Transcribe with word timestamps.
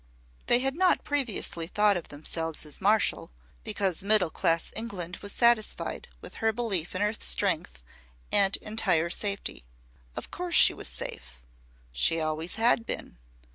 They 0.47 0.61
had 0.61 0.73
not 0.73 1.03
previously 1.03 1.67
thought 1.67 1.95
of 1.95 2.07
themselves 2.07 2.65
as 2.65 2.81
martial, 2.81 3.29
because 3.63 4.03
middle 4.03 4.31
class 4.31 4.71
England 4.75 5.17
was 5.17 5.31
satisfied 5.31 6.07
with 6.21 6.37
her 6.41 6.51
belief 6.51 6.95
in 6.95 7.01
her 7.03 7.13
strength 7.13 7.83
and 8.31 8.57
entire 8.63 9.11
safety. 9.11 9.63
Of 10.15 10.31
course 10.31 10.55
she 10.55 10.73
was 10.73 10.87
safe. 10.87 11.35
She 11.91 12.19
always 12.19 12.55
had 12.55 12.83
been. 12.87 13.19